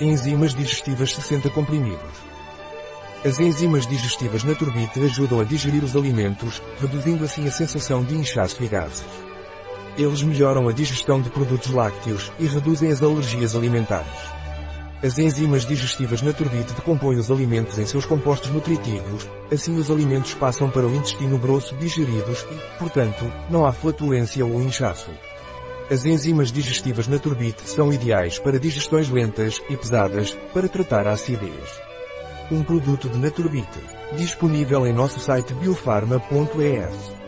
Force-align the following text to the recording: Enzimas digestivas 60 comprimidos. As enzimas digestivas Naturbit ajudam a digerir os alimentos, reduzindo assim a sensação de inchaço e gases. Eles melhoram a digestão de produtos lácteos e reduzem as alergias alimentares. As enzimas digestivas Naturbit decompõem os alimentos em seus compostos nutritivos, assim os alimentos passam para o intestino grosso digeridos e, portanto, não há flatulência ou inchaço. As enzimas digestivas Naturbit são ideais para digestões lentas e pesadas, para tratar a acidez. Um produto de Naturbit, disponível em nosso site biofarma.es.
Enzimas 0.00 0.52
digestivas 0.52 1.14
60 1.14 1.50
comprimidos. 1.50 2.00
As 3.24 3.38
enzimas 3.38 3.86
digestivas 3.86 4.42
Naturbit 4.42 4.98
ajudam 4.98 5.38
a 5.38 5.44
digerir 5.44 5.84
os 5.84 5.94
alimentos, 5.94 6.60
reduzindo 6.80 7.24
assim 7.24 7.46
a 7.46 7.50
sensação 7.52 8.02
de 8.02 8.16
inchaço 8.16 8.60
e 8.64 8.66
gases. 8.66 9.04
Eles 9.96 10.20
melhoram 10.24 10.68
a 10.68 10.72
digestão 10.72 11.20
de 11.20 11.30
produtos 11.30 11.70
lácteos 11.70 12.32
e 12.40 12.46
reduzem 12.46 12.90
as 12.90 13.04
alergias 13.04 13.54
alimentares. 13.54 14.08
As 15.00 15.16
enzimas 15.16 15.64
digestivas 15.64 16.22
Naturbit 16.22 16.72
decompõem 16.72 17.16
os 17.16 17.30
alimentos 17.30 17.78
em 17.78 17.86
seus 17.86 18.04
compostos 18.04 18.50
nutritivos, 18.50 19.28
assim 19.52 19.76
os 19.76 19.92
alimentos 19.92 20.34
passam 20.34 20.68
para 20.68 20.88
o 20.88 20.94
intestino 20.96 21.38
grosso 21.38 21.76
digeridos 21.76 22.44
e, 22.50 22.78
portanto, 22.80 23.30
não 23.48 23.64
há 23.64 23.72
flatulência 23.72 24.44
ou 24.44 24.60
inchaço. 24.60 25.12
As 25.90 26.06
enzimas 26.06 26.50
digestivas 26.50 27.06
Naturbit 27.06 27.68
são 27.68 27.92
ideais 27.92 28.38
para 28.38 28.58
digestões 28.58 29.10
lentas 29.10 29.60
e 29.68 29.76
pesadas, 29.76 30.34
para 30.54 30.66
tratar 30.66 31.06
a 31.06 31.12
acidez. 31.12 31.82
Um 32.50 32.62
produto 32.62 33.08
de 33.08 33.18
Naturbit, 33.18 33.68
disponível 34.16 34.86
em 34.86 34.92
nosso 34.94 35.20
site 35.20 35.52
biofarma.es. 35.52 37.23